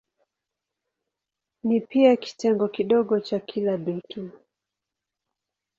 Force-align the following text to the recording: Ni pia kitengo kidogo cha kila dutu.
Ni 1.63 1.81
pia 1.81 2.17
kitengo 2.17 2.67
kidogo 2.67 3.19
cha 3.19 3.39
kila 3.39 3.77
dutu. 3.77 4.29